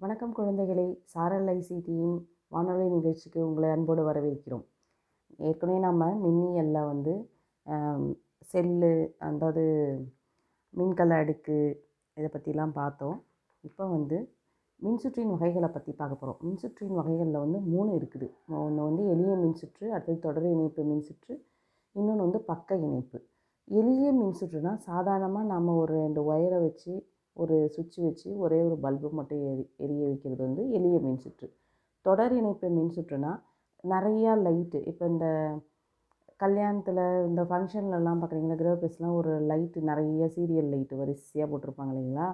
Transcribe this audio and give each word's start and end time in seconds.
வணக்கம் 0.00 0.32
குழந்தைகளே. 0.36 0.84
சாரல் 1.12 1.46
ஐசிடியின் 1.52 2.16
வானொலி 2.54 2.86
நிகழ்ச்சிக்கு 2.94 3.38
உங்களை 3.46 3.68
அன்போடு 3.74 4.02
வரவேற்கிறோம். 4.08 4.64
ஏற்கனவே 5.48 5.78
நம்ம 5.84 6.08
மின்னியல்ல 6.24 6.80
வந்து 6.90 7.12
செல்லு 8.50 8.90
அதாவது 9.28 9.64
மின்கல 10.78 11.20
அடுக்கு 11.22 11.56
இதை 12.16 12.28
பற்றிலாம் 12.34 12.76
பார்த்தோம். 12.80 13.16
இப்போ 13.68 13.86
வந்து 13.94 14.18
மின்சுற்றின் 14.82 15.32
வகைகளை 15.34 15.70
பற்றி 15.78 15.94
பார்க்க 16.02 16.20
போகிறோம் 16.20 16.38
மின்சுற்றின் 16.46 16.94
வகைகளில் 17.00 17.42
வந்து 17.44 17.60
மூணு 17.72 17.90
இருக்குது. 17.98 18.28
ஒன்று 18.66 18.88
வந்து 18.90 19.02
எளிய 19.14 19.32
மின்சுற்று 19.44 19.86
அடுத்தது 19.94 20.20
தொடர் 20.28 20.52
இணைப்பு 20.54 20.84
மின்சுற்று 20.92 21.34
இன்னொன்று 21.96 22.26
வந்து 22.28 22.42
பக்க 22.52 22.82
இணைப்பு. 22.86 23.20
எளிய 23.68 24.12
மின்சுற்றுனா 24.20 24.74
சாதாரணமாக 24.90 25.52
நம்ம 25.54 25.78
ஒரு 25.82 25.94
ரெண்டு 26.04 26.22
ஒயரை 26.32 26.60
வச்சு 26.68 26.94
ஒரு 27.36 27.56
சுவிட்ச் 27.74 27.98
வச்சு 28.06 28.28
ஒரே 28.44 28.58
ஒரு 28.62 28.76
பல்பு 28.84 29.08
மட்டும் 29.18 29.42
எரி 29.50 29.64
எரிய 29.84 30.02
வைக்கிறது 30.08 30.42
வந்து 30.46 30.62
எளிய 30.78 30.96
மின்சுற்று 31.06 31.46
தொடர் 32.06 32.34
இணைப்பு 32.40 32.66
மின்சுற்றுனா 32.78 33.32
நிறையா 33.84 34.32
லைட்டு 34.46 34.78
இப்போ 34.90 35.04
இந்த 35.06 35.26
கல்யாணத்தில் 36.40 37.02
இந்த 37.28 37.42
ஃபங்க்ஷன்லலாம் 37.50 38.20
பார்க்குறீங்களா 38.20 38.58
கிரகப்பிரஸ்லாம் 38.62 39.16
ஒரு 39.20 39.32
லைட்டு 39.50 39.80
நிறைய 39.90 40.26
சீரியல் 40.34 40.70
லைட்டு 40.74 40.94
வரிசையாக 41.00 41.48
போட்டிருப்பாங்க 41.50 41.92
இல்லைங்களா? 41.94 42.26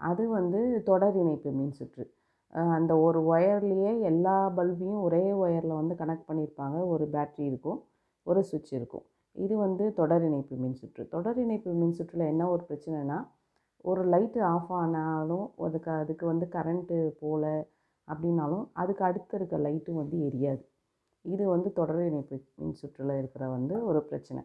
அது 0.00 0.22
வந்து 0.38 0.60
தொடர் 0.90 1.16
இணைப்பு 1.22 1.50
மின்சுற்று 1.60 2.04
அந்த 2.76 2.92
ஒரு 3.06 3.18
ஒயர்லேயே 3.32 3.92
எல்லா 4.10 4.36
பல்பையும் 4.58 5.02
ஒரே 5.06 5.24
ஒயரில் 5.42 5.78
வந்து 5.80 5.94
கனெக்ட் 6.00 6.28
பண்ணியிருப்பாங்க. 6.28 6.76
ஒரு 6.92 7.04
பேட்ரி 7.14 7.44
இருக்கும் 7.50 7.80
ஒரு 8.26 8.40
சுவிட்ச் 8.50 8.72
இருக்கும். 8.78 9.04
இது 9.36 9.54
வந்து 9.64 9.84
தொடர் 10.00 10.24
இணைப்பு 10.28 10.54
மின்சுற்று 10.64 11.02
தொடர் 11.14 11.38
இணைப்பு 11.44 11.72
மின்சுற்றில் 11.82 12.24
என்ன 12.32 12.48
ஒரு 12.54 12.62
பிரச்சனைனா 12.70 13.18
ஒரு 13.84 14.02
லைட்டு 14.12 14.40
ஆஃப் 14.54 14.72
ஆனாலும் 14.80 15.46
அதுக்கு 15.66 15.90
அதுக்கு 16.00 16.24
வந்து 16.32 16.46
கரண்ட்டு 16.54 16.96
போகல 17.20 17.44
அப்படின்னாலும் 18.08 18.64
அதுக்கு 18.82 19.02
அடுத்து 19.08 19.34
இருக்க 19.38 19.56
லைட்டும் 19.66 20.00
வந்து 20.02 20.16
எரியாது. 20.28 20.62
இது 21.24 21.44
வந்து 21.54 21.68
தொடர் 21.78 22.00
இணைப்பு 22.08 22.36
மின்சுற்றில் 22.60 23.14
இருக்கிற 23.20 23.44
வந்து 23.56 23.74
ஒரு 23.88 24.00
பிரச்சனை. 24.10 24.42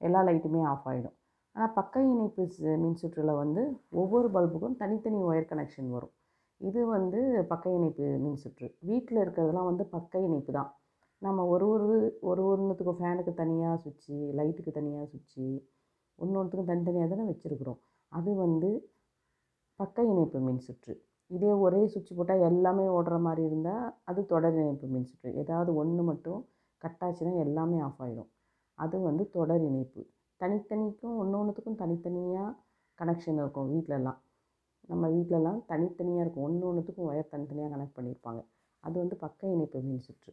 எல்லா 0.00 0.20
லைட்டுமே 0.28 0.62
ஆஃப் 0.72 0.86
ஆகிடும் 0.90 1.16
ஆனால் 1.56 1.74
பக்க 1.78 2.02
இணைப்பு 2.12 2.44
மின் 2.64 2.82
மின்சுற்றில் 2.84 3.32
வந்து 3.42 3.62
ஒவ்வொரு 4.02 4.28
பல்புக்கும் 4.36 4.78
தனித்தனி 4.82 5.18
ஒயர் 5.30 5.50
கனெக்ஷன் 5.50 5.90
வரும். 5.96 6.14
இது 6.60 6.80
வந்து 6.94 7.20
பக்க 7.52 7.74
இணைப்பு 7.78 8.06
மின்சுற்று 8.24 8.66
வீட்டில் 8.90 9.20
இருக்கிறதெல்லாம் 9.24 9.68
வந்து 9.70 9.84
பக்க 9.96 10.20
இணைப்பு 10.28 10.52
தான். 10.58 10.70
நம்ம 11.22 11.44
ஒரு 11.54 11.66
ஒரு 11.74 11.96
ஒரு 12.30 12.42
ஒன்றுத்துக்கும் 12.52 13.00
ஃபேனுக்கு 13.00 13.32
தனியாக 13.42 13.76
சுவிட்சு 13.84 14.16
லைட்டுக்கு 14.38 14.72
தனியாக 14.78 15.06
சுவிட்சு 15.12 15.46
ஒன்று 16.18 16.38
ஒன்றுத்துக்கும் 16.38 16.70
தனித்தனியாக 16.72 17.08
தானே 17.12 17.26
வச்சுருக்குறோம். 17.30 17.80
அது 18.14 18.30
வந்து 18.44 18.70
பக்க 19.80 20.04
இணைப்பு 20.10 20.38
மின்சுற்று. 20.46 20.94
இதே 21.30 21.52
ஒரே 21.64 21.80
சுவிட்ச் 21.92 22.16
போட்டால் 22.18 22.44
எல்லாமே 22.48 22.84
ஓடுற 22.96 23.16
மாதிரி 23.26 23.42
இருந்தால் 23.48 23.86
அது 24.10 24.20
தொடர் 24.32 24.58
இணைப்பு 24.62 24.86
மின்சுற்று. 24.94 25.30
ஏதாவது 25.42 25.70
ஒன்று 25.82 26.02
மட்டும் 26.10 26.40
கட் 26.82 27.02
ஆச்சுன்னா 27.06 27.32
எல்லாமே 27.44 27.78
ஆஃப் 27.86 28.00
ஆகிடும் 28.04 28.30
அது 28.78 28.96
வந்து 29.08 29.24
தொடர் 29.36 29.64
இணைப்பு. 29.70 30.02
தனித்தனிக்கும் 30.40 31.16
ஒன்று 31.22 31.36
ஒன்றுத்துக்கும் 31.40 31.80
தனித்தனியாக 31.82 32.50
கனெக்ஷன் 32.98 33.38
இருக்கும் 33.42 33.68
வீட்டிலலாம் 33.74 34.20
நம்ம 34.90 35.04
வீட்டிலலாம் 35.14 35.60
தனித்தனியாக 35.72 36.24
இருக்கும். 36.24 36.46
ஒன்று 36.48 36.64
ஒன்றுத்துக்கும் 36.70 37.08
ஒயர் 37.10 37.32
தனித்தனியாக 37.34 37.72
கனெக்ட் 37.74 37.96
பண்ணியிருப்பாங்க 37.98 38.42
அது 38.84 38.96
வந்து 39.02 39.16
பக்க 39.24 39.40
இணைப்பு 39.54 39.78
மின்சுற்று. 39.88 40.32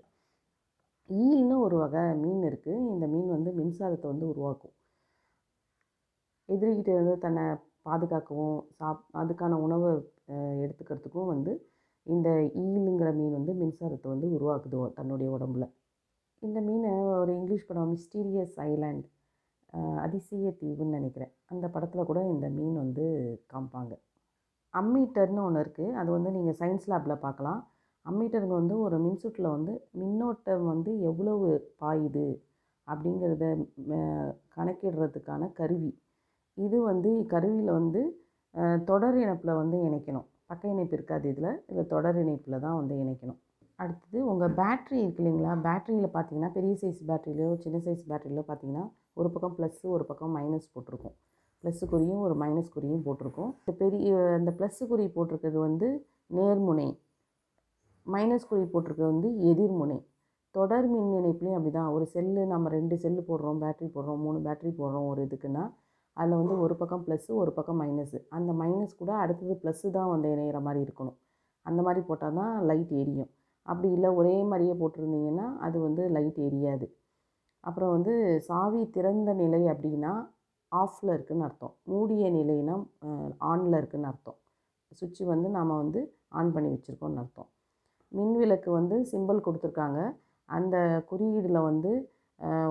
ஈல்னு 1.10 1.56
ஒரு 1.66 1.76
வகை 1.84 2.04
மீன் 2.24 2.44
இருக்குது 2.50 2.84
இந்த 2.94 3.06
மீன் 3.14 3.30
வந்து 3.36 3.52
மின்சாரத்தை 3.60 4.08
வந்து 4.14 4.26
உருவாக்கும். 4.34 4.76
எதிரிகிட்ட 6.50 6.90
இருந்து 6.96 7.16
தன்னை 7.26 7.44
பாதுகாக்கவும் 7.86 8.58
சாப் 8.80 9.04
அதுக்கான 9.22 9.60
உணவை 9.66 9.92
எடுத்துக்கிறதுக்கும் 10.64 11.32
வந்து 11.34 11.54
இந்த 12.08 12.30
ஈலுங்கிற 12.64 13.10
மீன் 13.20 13.36
வந்து 13.38 13.54
மின்சாரத்தை 13.62 14.08
வந்து 14.14 14.28
உருவாக்குது 14.36 14.78
தன்னுடைய 15.00 15.30
உடம்புல. 15.38 15.66
இந்த 16.42 16.60
மீனை 16.68 16.92
ஒரு 17.24 17.32
இங்கிலீஷ் 17.40 17.68
படம் 17.70 17.92
மிஸ்டீரியஸ் 17.96 18.56
ஐலாண்ட் 18.70 19.08
அதிசய 20.06 20.48
தீவுன்னு 20.62 20.98
நினைக்கிறேன். 21.00 21.34
அந்த 21.52 21.66
படத்தில் 21.74 22.10
கூட 22.10 22.22
இந்த 22.34 22.48
மீன் 22.58 22.78
வந்து 22.84 23.06
காமிப்பாங்க 23.54 23.94
அம்மீட்டர்னு 24.74 25.42
ஒன்று 25.48 25.62
இருக்குது 25.64 25.96
அது 26.02 26.10
வந்து 26.18 26.30
நீங்கள் 26.38 26.58
சயின்ஸ் 26.62 26.90
லேபில் 26.92 27.24
பார்க்கலாம் 27.26 27.60
அம்மீட்டருங்க 28.06 28.56
வந்து 28.62 28.76
ஒரு 28.86 28.98
மின்சுட்டில் 29.06 29.54
வந்து 29.56 29.74
மின்னோட்டம் 30.02 30.66
வந்து 30.74 30.92
எவ்வளவு 31.10 31.48
பாயுது 31.82 32.28
அப்படிங்கிறத 32.88 33.46
கணக்கிடுறதுக்கான 34.56 35.50
கருவி. 35.60 35.92
இது 36.58 36.78
வந்து 36.90 37.12
கருவியில் 37.34 37.72
வந்து 37.80 38.02
தொடர் 38.90 39.18
இணைப்பில் 39.24 39.60
வந்து 39.62 39.78
இணைக்கணும். 39.88 40.28
பக்க 40.50 40.72
இணைப்பு 40.74 40.96
இருக்காது 40.98 41.26
இதில். 41.34 41.52
இதில் 41.72 41.92
தொடர் 41.94 42.18
இணைப்பில் 42.24 42.64
தான் 42.66 42.78
வந்து 42.80 42.96
இணைக்கணும். 43.04 43.40
அடுத்தது 43.80 44.20
உங்கள் 44.32 44.56
பேட்ரி 44.60 44.98
இருக்கு 45.04 45.22
இல்லைங்களா? 45.22 45.54
பேட்டரியில் 45.68 46.16
பார்த்தீங்கன்னா 46.16 46.50
பெரிய 46.58 46.74
சைஸ் 46.82 47.00
பேட்டரியிலையோ 47.10 47.54
சின்ன 47.64 47.78
சைஸ் 47.86 48.04
பேட்டரியிலோ 48.10 48.44
பார்த்தீங்கன்னா 48.50 48.84
ஒரு 49.20 49.30
பக்கம் 49.34 49.56
ப்ளஸ்ஸு 49.58 49.86
ஒரு 49.96 50.04
பக்கம் 50.10 50.36
மைனஸ் 50.38 50.68
போட்டிருக்கும். 50.74 51.16
ப்ளஸ்ஸு 51.64 51.86
குறியும் 51.94 52.22
ஒரு 52.26 52.36
மைனஸ் 52.44 52.70
குறியும் 52.76 53.04
போட்டிருக்கும். 53.08 53.52
இந்த 53.62 53.74
பெரிய 53.82 54.12
அந்த 54.40 54.52
ப்ளஸ்ஸு 54.60 54.84
குறி 54.92 55.06
போட்டிருக்கிறது 55.16 55.60
வந்து 55.68 55.88
நேர்முனை. 56.38 56.88
மைனஸ் 58.06 58.48
குறி 58.52 58.64
போட்டிருக்கிறது 58.74 59.14
வந்து 59.14 59.30
எதிர்முனை. 59.52 60.00
தொடர் 60.56 60.88
மின் 60.94 61.12
இணைப்புலையும் 61.20 61.58
அப்படி 61.58 61.74
தான் 61.80 61.92
ஒரு 61.96 62.06
செல்லு 62.14 62.42
நம்ம 62.54 62.70
ரெண்டு 62.78 62.96
செல்லு 63.04 63.22
போடுறோம் 63.28 63.60
பேட்டரி 63.64 63.90
போடுறோம் 63.96 64.24
மூணு 64.26 64.40
பேட்டரி 64.48 64.72
போடுறோம் 64.80 65.08
ஒரு 65.12 65.22
இதுக்குன்னா 65.28 65.64
அதில் 66.18 66.40
வந்து 66.42 66.56
ஒரு 66.64 66.74
பக்கம் 66.82 67.04
ப்ளஸ்ஸு 67.06 67.32
ஒரு 67.42 67.52
பக்கம் 67.58 67.80
மைனஸு 67.82 68.18
அந்த 68.38 68.52
மைனஸ் 68.62 69.00
கூட 69.02 69.12
அடுத்தது 69.24 69.54
ப்ளஸ்ஸு 69.62 69.92
தான் 69.98 70.12
வந்து 70.14 70.28
இணையிற 70.36 70.60
மாதிரி 70.68 70.82
இருக்கணும். 70.86 71.18
அந்த 71.66 71.80
மாதிரி 71.88 72.02
போட்டால் 72.10 72.38
தான் 72.40 72.54
லைட் 72.70 72.94
எரியும். 73.02 73.32
அப்படி 73.66 73.90
இல்லை 73.96 74.10
ஒரே 74.20 74.36
மாதிரியே 74.50 74.76
போட்டிருந்தீங்கன்னா 74.82 75.48
அது 75.66 75.78
வந்து 75.88 76.04
லைட் 76.16 76.40
எரியாது. 76.48 76.88
அப்புறம் 77.64 77.92
வந்து 77.96 78.14
சாவி 78.50 78.82
திறந்த 78.96 79.32
நிலை 79.42 79.62
அப்படின்னா 79.74 80.14
ஆஃபில் 80.72 81.14
இருக்குன்னு 81.16 81.46
அர்த்தம். 81.48 81.74
மூடிய 81.92 82.24
நிலைனா 82.38 82.76
ஆனில் 83.52 83.78
இருக்குதுன்னு 83.80 84.10
அர்த்தம். 84.12 84.38
சுவிட்சு 85.00 85.24
வந்து 85.34 85.48
நாம் 85.58 85.74
வந்து 85.84 86.02
ஆன் 86.40 86.52
பண்ணி 86.56 86.70
வச்சுருக்கோம்னு 86.74 87.22
அர்த்தம். 87.24 87.50
மின் 88.12 88.36
விளக்கு 88.42 88.70
வந்து 88.80 88.96
சிம்பிள் 89.12 89.46
கொடுத்துருக்காங்க. 89.46 90.00
அந்த 90.50 90.78
குறியீடில் 91.10 91.68
வந்து 91.70 91.92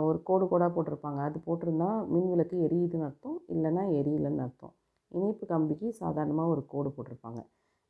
ஒரு 0.06 0.19
கோடு 0.28 0.44
கோடாக 0.50 0.70
போட்டிருப்பாங்க. 0.76 1.20
அது 1.28 1.38
போட்டிருந்தா 1.47 1.88
மின் 2.12 2.28
விளக்கு 2.32 2.56
எரியுதுன்னு 2.66 3.06
அர்த்தம் 3.08 3.38
இல்லைன்னா 3.54 3.82
எரியலைன்னு 3.98 4.44
அர்த்தம். 4.47 4.75
இணைப்பு 5.12 5.44
கம்பிக்கு 5.53 5.88
சாதாரணமாக 6.03 6.53
ஒரு 6.54 6.62
கோடு 6.72 6.91
போட்டிருப்பாங்க. 6.97 7.41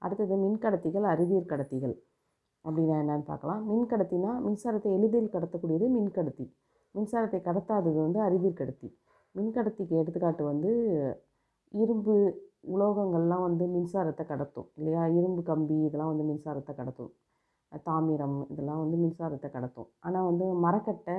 அடுத்தது 0.02 0.34
மின்கடத்திகள் 0.44 1.06
அறுதியற் 1.12 1.50
கடத்திகள் 1.52 1.94
அப்படின்னா 2.64 2.96
என்னென்னு 3.02 3.26
பார்க்கலாம். 3.30 3.62
மின்கடத்தினா 3.70 4.30
மின்சாரத்தை 4.46 4.90
எளிதில் 4.98 5.32
கடத்தக்கூடியது 5.34 5.86
மின்கடத்தி 5.96 6.46
மின்சாரத்தை 6.94 7.40
கடத்தாதது 7.48 7.98
வந்து 8.06 8.20
அறிவியல் 8.26 8.60
கடத்தி. 8.60 8.88
மின்கடத்திக்கு 9.34 9.94
எடுத்துக்காட்டு 10.02 10.44
வந்து 10.52 10.70
இரும்பு 11.82 12.14
உலோகங்கள்லாம் 12.74 13.44
வந்து 13.48 13.64
மின்சாரத்தை 13.74 14.24
கடத்தும் 14.30 14.68
இல்லையா? 14.78 15.02
இரும்பு 15.18 15.42
கம்பி 15.50 15.76
இதெல்லாம் 15.88 16.10
வந்து 16.12 16.26
மின்சாரத்தை 16.30 16.72
கடத்தும். 16.80 17.12
தாமிரம் 17.88 18.38
இதெல்லாம் 18.52 18.80
வந்து 18.84 18.96
மின்சாரத்தை 19.04 19.48
கடத்தும். 19.56 19.88
ஆனால் 20.06 20.26
வந்து 20.30 20.46
மரக்கட்டை 20.64 21.16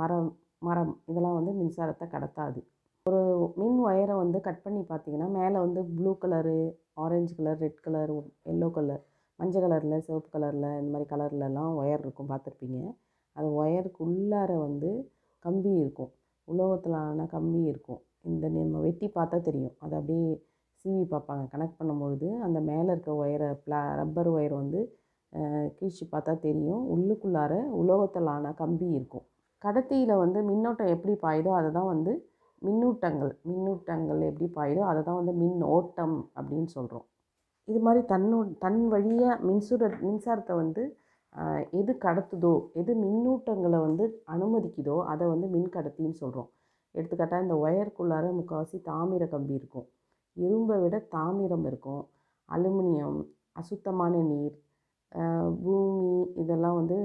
மரம் 0.00 0.30
மரம் 0.68 0.92
இதெல்லாம் 1.10 1.36
வந்து 1.38 1.52
மின்சாரத்தை 1.60 2.06
கடத்தாது. 2.14 2.60
ஒரு 3.06 3.20
மின் 3.60 3.80
ஒயரை 3.88 4.14
வந்து 4.22 4.38
கட் 4.46 4.64
பண்ணி 4.64 4.80
பார்த்தீங்கன்னா 4.90 5.28
மேலே 5.38 5.56
வந்து 5.64 5.80
blue 5.96 6.12
colour 6.22 6.56
orange 7.04 7.34
colour 7.38 7.60
red 7.64 7.84
colour 7.86 8.12
yellow 8.52 8.68
colour 8.76 9.02
மஞ்சள் 9.38 9.64
கலரில் 9.64 10.04
சிவப்பு 10.06 10.28
கலரில் 10.34 10.68
இந்த 10.80 10.90
மாதிரி 10.92 11.06
கலர்லலாம் 11.12 11.72
ஒயர் 11.80 12.02
இருக்கும் 12.04 12.30
பார்த்துருப்பீங்க. 12.30 12.78
அது 13.36 13.48
ஒயருக்கு 13.62 14.00
உள்ளார 14.08 14.50
வந்து 14.66 14.90
கம்பி 15.44 15.72
இருக்கும். 15.82 16.10
உலோகத்தில் 16.48 16.96
ஆன 17.00 17.26
கம்பி 17.34 17.60
இருக்கும். 17.72 18.00
இந்த 18.30 18.44
நம்ம 18.54 18.80
வெட்டி 18.86 19.06
பார்த்தா 19.18 19.38
தெரியும். 19.48 19.74
அதை 19.84 19.94
அப்படியே 20.00 20.30
சீவி 20.80 21.04
பார்ப்பாங்க. 21.12 21.44
கனெக்ட் 21.52 21.78
பண்ணும்பொழுது 21.80 22.28
அந்த 22.46 22.58
மேலே 22.70 22.88
இருக்க 22.94 23.12
ஒயரை 23.22 23.48
ப்ளா 23.64 23.80
ரப்பர் 24.00 24.30
ஒயர் 24.36 24.54
வந்து 24.62 24.80
கீழ்ச்சி 25.78 26.04
பார்த்தா 26.12 26.34
தெரியும். 26.46 26.82
உள்ளுக்குள்ளார 26.94 27.54
உலோகத்தில் 27.80 28.30
ஆன 28.34 28.52
கம்பி 28.62 28.88
இருக்கும். 28.98 29.26
கடத்தியில் 29.64 30.20
வந்து 30.22 30.38
மின்னோட்டம் 30.48 30.92
எப்படி 30.94 31.14
பாயுதோ 31.24 31.50
அதை 31.58 31.68
தான் 31.76 31.90
வந்து 31.94 32.12
மின்னூட்டங்கள். 32.62 33.32
மின்னூட்டங்கள் 33.48 34.20
எப்படி 34.30 34.46
பாயுதோ 34.58 34.82
அதை 34.90 35.00
தான் 35.08 35.18
வந்து 35.20 35.34
மின் 35.42 35.62
ஓட்டம் 35.76 36.16
அப்படின்னு 36.38 36.70
சொல்கிறோம் 36.76 37.06
இது 37.68 37.80
மாதிரி 37.86 38.02
தன்னு 38.12 38.36
தன் 38.64 38.80
வழியாக 38.92 39.36
மின்சுர 39.48 39.88
மின்சாரத்தை 40.06 40.54
வந்து 40.62 40.82
எது 41.80 41.92
கடத்துதோ 42.04 42.52
எது 42.80 42.92
மின்னூட்டங்களை 43.04 43.78
வந்து 43.86 44.04
அனுமதிக்குதோ 44.34 44.96
அதை 45.12 45.24
வந்து 45.32 45.46
மின் 45.54 45.72
கடத்தின்னு 45.76 46.20
சொல்கிறோம் 46.22 46.50
எடுத்துக்காட்டால் 46.94 47.44
இந்த 47.44 47.56
ஒயருக்குள்ளார 47.64 48.26
முக்கால்வாசி 48.36 48.76
தாமிர 48.90 49.24
கம்பி 49.32 49.58
இருக்கும். 49.60 49.86
இரும்பை 50.36 50.76
விட 50.82 50.96
தாமிரம் 51.16 51.66
இருக்கும். 51.70 52.02
அலுமினியம் 52.48 53.18
அசுத்தமான 53.60 54.14
நீர் 54.30 54.54
பூமி 55.64 56.06
இதெல்லாம் 56.42 56.76
வந்து 56.80 56.96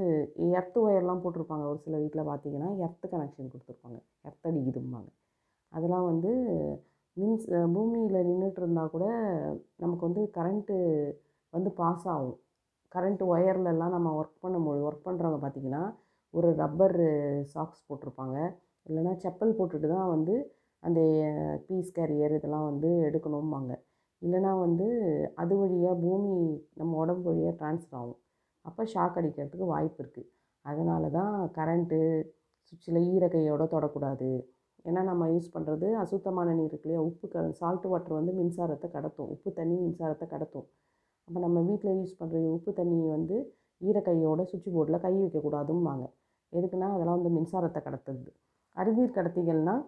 எர்த்து 0.59 0.79
ஒயர்லாம் 0.87 1.21
போட்டிருப்பாங்க. 1.23 1.65
ஒரு 1.71 1.79
சில 1.85 1.97
வீட்டில் 2.03 2.29
பார்த்தீங்கன்னா 2.29 2.69
எர்த்து 2.85 3.05
கனெக்ஷன் 3.13 3.51
கொடுத்துருப்பாங்க. 3.53 3.99
எர்த் 4.27 4.47
அடிக்குதும்பாங்க. 4.49 5.09
அதெல்லாம் 5.71 6.07
வந்து 6.11 6.31
மின்ஸ் 7.17 7.47
பூமியில் 7.75 8.27
நின்றுட்டு 8.29 8.61
இருந்தால் 8.63 8.93
கூட 8.95 9.05
நமக்கு 9.83 10.03
வந்து 10.09 10.21
கரண்ட்டு 10.37 10.75
வந்து 11.53 11.69
பாஸ் 11.81 12.05
ஆகும். 12.15 12.37
கரண்ட் 12.95 13.23
ஒயர்லலாம் 13.33 13.95
நம்ம 13.95 14.09
ஒர்க் 14.21 14.43
பண்ணும்போது 14.45 14.81
ஒர்க் 14.87 15.07
பண்ணுறவங்க 15.07 15.39
பார்த்திங்கன்னா 15.43 15.83
ஒரு 16.33 16.49
ரப்பர் 16.61 16.97
சாக்ஸ் 17.53 17.85
போட்டிருப்பாங்க. 17.87 18.37
இல்லைன்னா 18.89 19.13
செப்பல் 19.23 19.57
போட்டுட்டு 19.59 19.87
தான் 19.95 20.11
வந்து 20.15 20.35
அந்த 20.83 20.99
பீஸ் 21.67 21.95
கேரியர் 21.97 22.35
இதெல்லாம் 22.37 22.67
வந்து 22.71 22.89
எடுக்கணும்பாங்க. 23.09 23.71
இல்லைனா 24.21 24.51
வந்து 24.65 24.87
அது 25.41 25.53
வழியாக 25.61 25.95
பூமி 26.03 26.35
நம்ம 26.79 26.97
உடம்பு 27.03 27.25
வழியாக 27.29 27.53
ட்ரான்ஸ்ஃபர் 27.59 27.99
ஆகும். 28.01 28.19
அப்போ 28.65 28.81
ஷாக் 28.93 29.17
அடிக்கிறதுக்கு 29.19 29.67
வாய்ப்பு 29.73 29.99
இருக்குது 30.03 30.29
அதனால 30.65 31.03
தான் 31.17 31.35
கரண்ட்டு 31.57 31.99
சுவிட்சில் 32.67 32.99
ஈர 33.13 33.23
கையோடு 33.35 33.65
தொடக்கூடாது. 33.75 34.29
ஏன்னா 34.89 35.01
நம்ம 35.09 35.23
யூஸ் 35.33 35.53
பண்ணுறது 35.55 35.87
அசுத்தமான 36.03 36.53
நீர் 36.59 36.69
இருக்கு 36.71 36.87
இல்லையா? 36.87 37.01
உப்பு 37.09 37.25
க 37.33 37.43
சால்ட் 37.59 37.87
வாட்டர் 37.91 38.17
வந்து 38.19 38.31
மின்சாரத்தை 38.39 38.87
கடத்தும். 38.95 39.29
உப்பு 39.35 39.49
தண்ணி 39.59 39.75
மின்சாரத்தை 39.85 40.27
கடத்தும். 40.33 40.67
அப்போ 41.27 41.39
நம்ம 41.45 41.59
வீட்டில் 41.69 41.97
யூஸ் 41.99 42.19
பண்ணுற 42.19 42.39
உப்பு 42.57 42.71
தண்ணியை 42.79 43.09
வந்து 43.17 43.37
ஈர 43.81 43.97
கையோட 44.07 44.41
சுவிட்ச் 44.51 44.73
போர்டில் 44.75 45.03
கை 45.05 45.13
வைக்கக்கூடாதும்பாங்க. 45.21 46.05
எதுக்குன்னா 46.53 46.87
அதெல்லாம் 46.95 47.19
வந்து 47.19 47.33
மின்சாரத்தை 47.37 47.81
கடத்துது. 47.87 48.31
அறுநீர் 48.77 49.17
கடத்திகள்னால் 49.17 49.83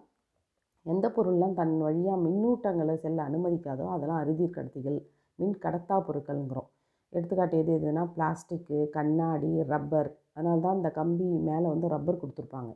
எந்த 0.86 1.06
பொருள்லாம் 1.16 1.56
தன் 1.58 1.74
வழியாக 1.86 2.22
மின்னூட்டங்களை 2.24 2.94
செல்ல 3.04 3.20
அனுமதிக்காதோ 3.28 3.84
அதெல்லாம் 3.94 4.22
அறுதிர் 4.22 4.56
கடத்திகள் 4.56 4.98
மின் 5.38 5.54
கடத்தா 5.64 5.96
பொருட்கள்ங்கிறோம். 6.08 6.68
எடுத்துக்காட்டு 7.12 7.56
எது 7.62 7.72
எதுனா 7.78 8.02
பிளாஸ்டிக்கு 8.14 8.78
கண்ணாடி 8.96 9.50
ரப்பர் 9.72 10.10
அதனால 10.36 10.62
தான் 10.66 10.78
இந்த 10.80 10.90
கம்பி 10.98 11.28
மேலே 11.48 11.66
வந்து 11.74 11.86
ரப்பர் 11.94 12.20
கொடுத்துருப்பாங்க. 12.22 12.72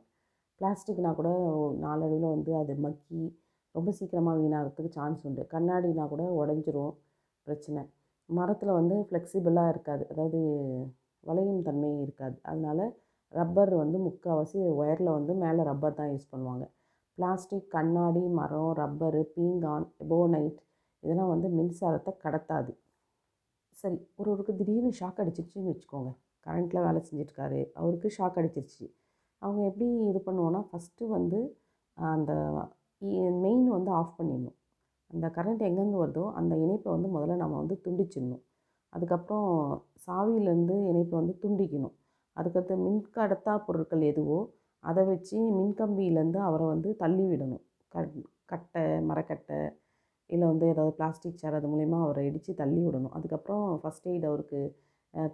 பிளாஸ்டிக்னா 0.61 1.11
கூட 1.19 1.29
நாளடைவில் 1.85 2.27
வந்து 2.35 2.51
அது 2.61 2.73
மக்கி 2.85 3.21
ரொம்ப 3.75 3.89
சீக்கிரமாக 3.97 4.39
வீணாகிறதுக்கு 4.41 4.91
சான்ஸ் 4.97 5.21
உண்டு. 5.27 5.43
கண்ணாடினா 5.53 6.05
கூட 6.13 6.23
உடஞ்சிரும் 6.41 6.93
பிரச்சனை. 7.47 7.81
மரத்தில் 8.29 8.77
வந்து 8.79 8.95
ஃப்ளெக்சிபிளாக 9.07 9.73
இருக்காது. 9.73 10.03
அதாவது 10.11 10.39
வளையும் 11.23 11.61
தன்மை 11.67 11.91
இருக்காது. 12.05 12.37
அதனால் 12.49 12.83
ரப்பர் 13.33 13.73
வந்து 13.83 13.97
முக்கால்வாசி 14.07 14.59
ஒயரில் 14.81 15.15
வந்து 15.17 15.33
மேலே 15.43 15.61
ரப்பர் 15.71 15.97
தான் 15.99 16.11
யூஸ் 16.13 16.31
பண்ணுவாங்க. 16.33 16.65
பிளாஸ்டிக் 17.19 17.71
கண்ணாடி 17.75 18.21
மரம் 18.39 18.73
ரப்பரு 18.81 19.21
பீங்கான் 19.35 19.85
எபோனைட் 20.03 20.59
இதெல்லாம் 21.03 21.31
வந்து 21.33 21.47
மின்சாரத்தை 21.57 22.11
கடத்தாது. 22.23 22.71
சரி 23.79 23.97
ஒருவருக்கு 24.19 24.53
திடீர்னு 24.59 24.91
ஷாக் 24.99 25.19
அடிச்சிருச்சுன்னு 25.21 25.71
வச்சுக்கோங்க. 25.71 26.11
கரண்ட்டில் 26.45 26.85
வேலை 26.85 26.99
செஞ்சிட்ருக்காரு. 27.07 27.59
அவருக்கு 27.79 28.09
ஷாக் 28.17 28.37
அடிச்சிருச்சு. 28.41 28.85
அவங்க 29.41 29.61
எப்படி 29.69 29.87
இது 30.09 30.19
பண்ணுவோன்னா 30.25 30.61
ஃபஸ்ட்டு 30.69 31.07
வந்து 31.07 31.39
அந்த 31.97 32.31
மெயின் 33.43 33.67
வந்து 33.75 33.91
ஆஃப் 33.99 34.15
பண்ணிடணும். 34.17 34.57
அந்த 35.11 35.25
கரண்ட் 35.35 35.61
எங்கேருந்து 35.67 36.01
வருதோ 36.03 36.25
அந்த 36.39 36.53
இணைப்பை 36.63 36.89
வந்து 36.95 37.09
முதல்ல 37.15 37.35
நம்ம 37.35 37.57
வந்து 37.61 37.75
துண்டிச்சிடணும். 37.85 38.43
அதுக்கப்புறம் 38.93 39.51
சாவியிலேருந்து 40.07 40.75
இணைப்பை 40.89 41.15
வந்து 41.21 41.35
துண்டிக்கணும். 41.43 41.95
அதுக்கடுத்து 42.37 42.75
மின்கடத்தா 42.85 43.53
பொருட்கள் 43.67 44.03
எதுவோ 44.11 44.39
அதை 44.83 45.03
வச்சு 45.11 45.37
மின்கம்பியிலேருந்து 45.59 46.39
அவரை 46.47 46.65
வந்து 46.73 46.89
தள்ளி 47.03 47.25
விடணும். 47.31 47.63
க 47.93 48.05
கட்டை 48.51 48.83
மரக்கட்டை 49.09 49.59
இல்லை 50.29 50.45
வந்து 50.51 50.65
ஏதாவது 50.73 50.93
பிளாஸ்டிக் 50.99 51.39
சேர் 51.41 51.57
அது 51.59 51.67
மூலிமா 51.73 51.97
அவரை 52.05 52.23
இடித்து 52.29 52.51
தள்ளி 52.61 52.81
விடணும். 52.85 53.13
அதுக்கப்புறம் 53.17 53.65
ஃபஸ்ட் 53.83 54.07
எய்ட் 54.11 54.27
அவருக்கு 54.31 54.59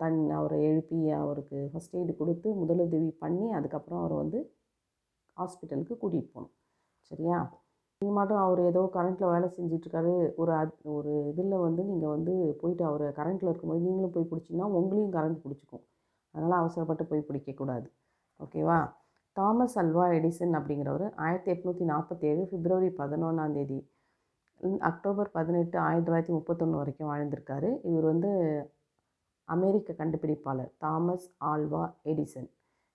தன் 0.02 0.20
அவரை 0.40 0.58
எழுப்பி 0.70 1.00
அவருக்கு 1.22 1.58
ஃபஸ்ட் 1.72 1.96
எய்டு 2.00 2.14
கொடுத்து 2.22 2.50
முதலுதவி 2.62 3.10
பண்ணி 3.24 3.48
அதுக்கப்புறம் 3.60 4.00
அவரை 4.02 4.18
வந்து 4.24 4.40
ஹாஸ்பிட்டலுக்கு 5.38 5.96
கூட்டிகிட்டு 6.02 6.32
போகணும். 6.36 6.54
சரியா? 7.12 7.38
நீங்கள் 8.02 8.18
மட்டும் 8.20 8.42
அவர் 8.46 8.62
ஏதோ 8.70 8.82
கரண்ட்டில் 8.96 9.32
வேலை 9.34 9.48
செஞ்சிட்ருக்காரு. 9.58 10.14
ஒரு 10.42 10.54
ஒரு 10.96 11.14
இதில் 11.32 11.64
வந்து 11.68 11.82
நீங்கள் 11.92 12.14
வந்து 12.16 12.34
போயிட்டு 12.62 12.84
அவர் 12.90 13.06
கரண்ட்டில் 13.20 13.52
இருக்கும்போது 13.52 13.82
நீங்களும் 13.88 14.16
போய் 14.16 14.30
பிடிச்சிங்கன்னா 14.32 14.70
உங்களையும் 14.80 15.16
கரண்ட் 15.18 15.44
பிடிச்சிக்கும். 15.46 15.86
அதனால் 16.36 16.60
அவசரப்பட்டு 16.62 17.06
போய் 17.12 17.28
பிடிக்கக்கூடாது. 17.30 17.88
ஓகேவா? 18.40 18.80
தாமஸ் 19.38 19.76
அல்வா 19.82 20.04
எடிசன் 20.18 20.54
அப்படிங்கிறவர் 20.58 21.06
ஆயிரத்தி 21.24 21.50
எட்நூற்றி 21.54 21.86
நாற்பத்தேழு 21.92 22.42
பிப்ரவரி 22.52 22.90
பதினொன்றாந்தேதி 23.00 23.80
அக்டோபர் 24.90 25.30
பதினெட்டு 25.38 25.78
ஆயிரத்தி 25.86 26.08
தொள்ளாயிரத்தி 26.08 26.36
முப்பத்தொன்று 26.38 26.80
வரைக்கும் 26.82 27.10
வாழ்ந்திருக்காரு. 27.12 27.70
இவர் 27.90 28.06
வந்து 28.12 28.30
அமெரிக்க 29.56 29.96
கண்டுபிடிப்பாளர் 30.02 30.72
தாமஸ் 30.84 31.28
ஆல்வா 31.52 31.84
எடிசன். 32.12 32.48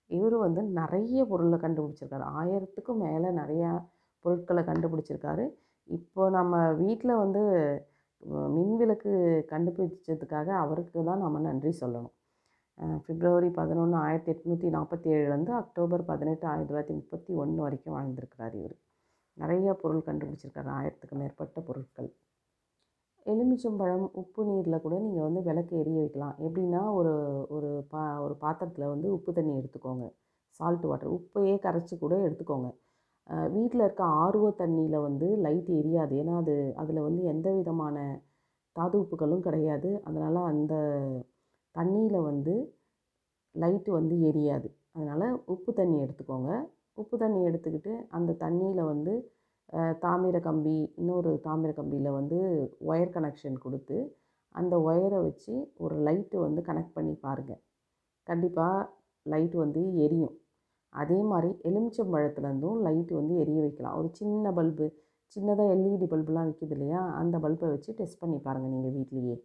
இவர் 0.09 0.35
வந்து 0.45 0.61
நிறைய 0.79 1.25
பொருளை 1.31 1.59
கண்டுபிடிச்சிருக்காரு. 1.65 2.25
ஆயிரத்துக்கும் 2.41 3.03
மேலே 3.05 3.29
நிறையா 3.41 3.71
பொருட்களை 4.25 4.63
கண்டுபிடிச்சிருக்காரு. 4.71 5.45
இப்போ 5.89 6.23
நம்ம 6.37 6.55
வீட்டில் 6.81 7.21
வந்து 7.23 7.43
மின்விளக்கு 8.55 9.11
கண்டுபிடிச்சதுக்காக 9.53 10.47
அவருக்கு 10.63 10.97
தான் 11.09 11.23
நம்ம 11.25 11.39
நன்றி 11.49 11.71
சொல்லணும். 11.83 12.13
பிப்ரவரி 13.05 13.49
பதினொன்று 13.57 13.95
ஆயிரத்தி 14.05 14.29
எட்நூற்றி 14.33 14.67
நாற்பத்தி 14.75 15.07
ஏழுலேருந்து 15.15 15.51
அக்டோபர் 15.59 16.03
பதினெட்டு 16.09 16.45
ஆயிரத்தி 16.51 16.69
தொள்ளாயிரத்தி 16.69 16.95
முப்பத்தி 16.99 17.31
ஒன்று 17.41 17.59
வரைக்கும் 17.65 17.95
வாழ்ந்திருக்கிறார் 17.95 18.55
இவர். 18.59 18.75
நிறைய 19.37 19.73
பொருள் 19.81 20.05
கண்டுபிடிச்சிருக்காரு 20.07 20.69
ஆயிரத்துக்கு 20.77 21.15
மேற்பட்ட 21.21 21.59
பொருட்கள். 21.67 22.09
எலுமிச்சம்பழம் 23.25 24.05
உப்பு 24.21 24.41
நீரில் 24.49 24.83
கூட 24.85 24.95
நீங்கள் 25.05 25.27
வந்து 25.27 25.41
விளக்கு 25.47 25.73
எரிய 25.81 25.97
வைக்கலாம். 26.03 26.35
எப்படின்னா 26.47 26.81
ஒரு 26.99 27.13
ஒரு 27.55 27.69
பா 27.91 28.03
ஒரு 28.25 28.35
பாத்திரத்தில் 28.43 28.91
வந்து 28.93 29.07
உப்பு 29.17 29.31
தண்ணி 29.37 29.53
எடுத்துக்கோங்க. 29.61 30.07
சால்ட் 30.59 30.87
வாட்டர் 30.91 31.13
உப்பையே 31.17 31.55
கரைச்சி 31.65 31.95
கூட 32.03 32.13
எடுத்துக்கோங்க. 32.27 32.69
வீட்டில் 33.55 33.85
இருக்க 33.85 34.03
ஆர்வ 34.23 34.47
தண்ணியில் 34.61 35.05
வந்து 35.07 35.27
லைட் 35.45 35.71
எரியாது. 35.79 36.13
ஏன்னா 36.21 36.35
அது 36.43 36.55
அதில் 36.83 37.05
வந்து 37.07 37.23
எந்த 37.33 37.47
விதமான 37.59 37.97
தாது 38.75 38.95
உப்புகளும் 39.03 39.45
கிடையாது. 39.47 39.89
அதனால் 40.07 40.39
அந்த 40.51 40.73
தண்ணியில் 41.75 42.19
வந்து 42.29 42.53
லைட்டு 43.55 43.91
வந்து 43.99 44.15
எரியாது. 44.29 44.67
அதனால் 44.95 45.25
உப்பு 45.53 45.71
தண்ணி 45.79 45.97
எடுத்துக்கோங்க. 46.05 46.51
உப்பு 47.01 47.15
தண்ணி 47.23 47.39
எடுத்துக்கிட்டு 47.49 47.93
அந்த 48.17 48.35
தண்ணியில் 48.43 48.83
வந்து 48.91 49.13
தாமிர 50.03 50.37
கம்பி 50.47 50.77
இன்னொரு 51.01 51.31
தாமிர 51.45 51.71
கம்பியில் 51.77 52.09
வந்து 52.17 52.37
ஒயர் 52.91 53.13
கனெக்ஷன் 53.15 53.57
கொடுத்து 53.65 53.97
அந்த 54.55 54.75
ஒயரை 54.87 55.19
வச்சு 55.27 55.53
ஒரு 55.83 55.95
லைட்டு 56.07 56.37
வந்து 56.45 56.61
கனெக்ட் 56.69 56.95
பண்ணி 56.97 57.13
பாருங்கள் 57.25 57.61
கண்டிப்பாக 58.27 58.79
லைட் 59.25 59.55
வந்து 59.63 59.81
எரியும். 60.05 60.33
அதே 61.01 61.19
மாதிரி 61.31 61.49
எலுமிச்சம்பழத்துலேருந்தும் 61.69 62.79
லைட்டு 62.87 63.13
வந்து 63.19 63.33
எரிய 63.43 63.59
வைக்கலாம். 63.65 63.95
ஒரு 63.99 64.09
சின்ன 64.19 64.51
பல்பு 64.57 64.85
சின்னதாக 65.35 65.73
எல்இடி 65.75 66.07
பல்புலாம் 66.13 66.47
விற்கிது 66.49 66.75
இல்லையா? 66.75 67.01
அந்த 67.21 67.35
பல்பை 67.43 67.67
வச்சு 67.73 67.91
டெஸ்ட் 67.99 68.21
பண்ணி 68.23 68.37
பாருங்கள் 68.47 68.73
நீங்கள் 68.75 68.95
வீட்லேயே. 68.97 69.35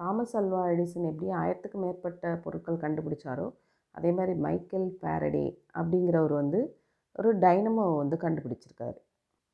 தாமஸ் 0.00 0.34
அல்வா 0.38 0.62
எடிசன் 0.72 1.08
எப்படி 1.10 1.28
ஆயிரத்துக்கு 1.42 1.78
மேற்பட்ட 1.82 2.32
பொருட்கள் 2.44 2.82
கண்டுபிடிச்சாரோ 2.82 3.46
அதே 3.94 4.10
மாதிரி 4.16 4.32
மைக்கேல் 4.46 4.88
பேரடே 5.02 5.46
அப்படிங்கிறவர் 5.78 6.34
வந்து 6.40 6.60
ஒரு 7.18 7.30
டைனமோ 7.44 7.84
வந்து 8.00 8.16
கண்டுபிடிச்சிருக்காரு. 8.24 8.98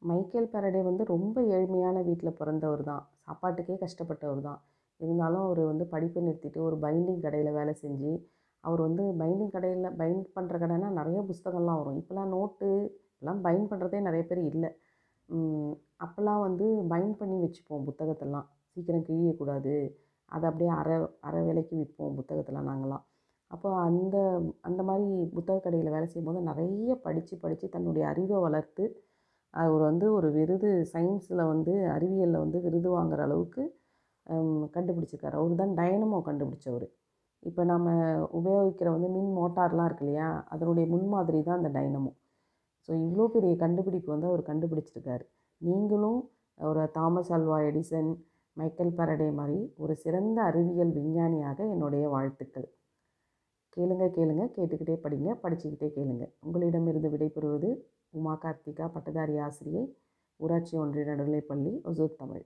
மைக்கேல் 0.03 0.49
பேரடே 0.55 0.81
வந்து 0.89 1.03
ரொம்ப 1.15 1.37
ஏழ்மையான 1.57 1.97
வீட்டில் 2.09 2.39
பிறந்தவர் 2.41 2.83
தான். 2.91 3.03
சாப்பாட்டுக்கே 3.27 3.77
கஷ்டப்பட்டவர் 3.85 4.43
தான். 4.49 4.61
இருந்தாலும் 5.01 5.45
அவர் 5.47 5.61
வந்து 5.73 5.85
படிப்பை 5.95 6.21
நிறுத்திட்டு 6.27 6.61
ஒரு 6.69 6.77
பைண்டிங் 6.85 7.23
கடையில் 7.27 7.57
வேலை 7.59 7.75
செஞ்சு 7.85 8.13
அவர் 8.65 8.81
வந்து 8.87 9.05
பைண்டிங் 9.21 9.55
கடையில் 9.55 9.97
பைண்ட் 10.01 10.27
பண்ணுற 10.37 10.57
கடைனா 10.63 10.89
நிறைய 11.01 11.21
புஸ்தகம்லாம் 11.31 11.81
வரும். 11.83 11.99
இப்போலாம் 12.03 12.33
நோட்டு 12.37 12.69
இப்போலாம் 13.13 13.43
பைண்ட் 13.47 13.71
பண்ணுறதே 13.73 14.01
நிறைய 14.09 14.25
பேர் 14.31 14.43
இல்லை. 14.53 14.71
அப்போல்லாம் 16.05 16.43
வந்து 16.49 16.67
பைண்ட் 16.93 17.17
பண்ணி 17.21 17.37
வச்சுப்போம் 17.45 17.87
புத்தகத்தெல்லாம். 17.89 18.47
சீக்கிரம் 18.77 19.07
கிழியக்கூடாது. 19.09 19.75
அதை 20.33 20.45
அப்படியே 20.51 20.71
அரை 20.81 20.97
அரை 21.29 21.41
விலைக்கு 21.49 21.75
விற்போம் 21.81 22.17
புத்தகத்தெலாம் 22.19 22.71
நாங்களாம் 22.71 23.05
அப்போ 23.51 23.69
அந்த 23.87 24.17
அந்த 24.61 24.81
மாதிரி 24.89 25.07
புத்தக 25.35 25.59
கடையில் 25.61 25.95
வேலை 25.95 26.07
செய்யும்போது 26.09 26.41
நிறைய 26.51 26.95
படித்து 27.07 27.35
படித்து 27.39 27.67
தன்னுடைய 27.69 28.05
அறிவை 28.13 28.39
வளர்த்து 28.47 28.85
அவர் 29.55 29.83
வந்து 29.91 30.07
ஒரு 30.19 30.29
விருது 30.37 30.71
சயின்ஸில் 30.93 31.43
வந்து 31.53 31.73
அறிவியலில் 31.97 32.43
வந்து 32.45 32.59
விருது 32.67 32.89
வாங்குற 32.97 33.23
அளவுக்கு 33.27 33.63
கண்டுபிடிச்சிருக்காரு. 34.77 35.37
அவர் 35.41 35.61
தான் 35.61 35.75
டைனமோ 35.81 36.19
கண்டுபிடிச்சவர். 36.29 36.87
இப்போ 37.43 37.63
நம்ம 37.73 37.89
உபயோகிக்கிற 38.39 38.89
வந்து 38.97 39.09
மின் 39.17 39.33
மோட்டார்லாம் 39.39 39.89
இருக்கு 39.89 40.05
இல்லையா? 40.07 40.29
அதனுடைய 40.55 40.87
முன்மாதிரி 40.95 41.39
தான் 41.49 41.59
அந்த 41.61 41.71
டைனமோ 41.79 42.13
ஸோ 42.89 42.91
இவ்வளோ 43.05 43.25
பெரிய 43.35 43.55
கண்டுபிடிப்பு 43.65 44.09
வந்து 44.15 44.29
அவர் 44.31 44.43
கண்டுபிடிச்சிருக்காரு. 44.51 45.25
நீங்களும் 45.61 46.21
ஒரு 46.61 46.83
Thomas 46.97 47.33
Alva 47.37 47.59
Edison 47.69 48.11
Michael 48.53 48.97
Faraday 48.97 49.33
மாதிரி 49.33 49.73
ஒரு 49.77 49.97
சிறந்த 49.97 50.43
அறிவியல் 50.43 50.93
விஞ்ஞானியாக 50.93 51.69
என்னுடைய 51.71 52.09
வாழ்த்துக்கள். 52.09 52.69
கேளுங்க 53.77 54.05
கேளுங்க 54.17 54.45
கேட்டுக்கிட்டே 54.57 54.97
படிங்க 55.05 55.37
படிச்சுக்கிட்டே 55.43 55.89
கேளுங்க. 55.97 56.33
உங்களிடமிருந்து 56.41 57.11
விடைபெறுவது 57.11 57.71
உமா 58.11 58.39
கார்த்திகா 58.43 58.89
பட்டதாரி 58.89 59.39
ஆசிரியை 59.39 59.97
ஊராட்சி 60.37 60.79
ஒன்றிய 60.79 61.05
நடுநிலைப்பள்ளி 61.05 61.73
ஒசூர் 61.85 62.15
தமிழ். 62.15 62.45